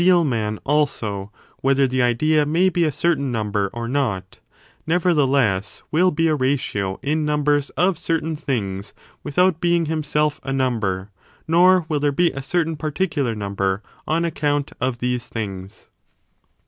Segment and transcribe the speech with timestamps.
[0.01, 1.31] [bOOK JL man, also,—
[1.61, 4.39] whether the idea may be a certain number or not,—
[4.87, 11.11] nevertheless, will be a ratio in numbers of certain things without being himself a number;
[11.47, 15.89] nor will there be a certain particular number on account of these things.